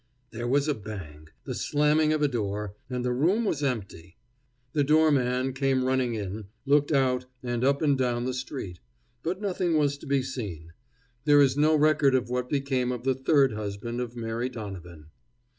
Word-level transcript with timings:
There 0.31 0.47
was 0.47 0.67
a 0.67 0.73
bang, 0.73 1.27
the 1.43 1.53
slamming 1.53 2.11
of 2.11 2.23
a 2.23 2.27
door, 2.27 2.73
and 2.89 3.05
the 3.05 3.13
room 3.13 3.45
was 3.45 3.61
empty. 3.61 4.17
The 4.73 4.83
doorman 4.83 5.53
came 5.53 5.85
running 5.85 6.15
in, 6.15 6.45
looked 6.65 6.91
out, 6.91 7.25
and 7.43 7.63
up 7.63 7.83
and 7.83 7.95
down 7.95 8.25
the 8.25 8.33
street. 8.33 8.79
But 9.21 9.43
nothing 9.43 9.77
was 9.77 9.99
to 9.99 10.07
be 10.07 10.23
seen. 10.23 10.73
There 11.25 11.39
is 11.39 11.55
no 11.55 11.75
record 11.75 12.15
of 12.15 12.31
what 12.31 12.49
became 12.49 12.91
of 12.91 13.03
the 13.03 13.13
third 13.13 13.53
husband 13.53 14.01
of 14.01 14.15
Mary 14.15 14.49
Donovan. 14.49 15.11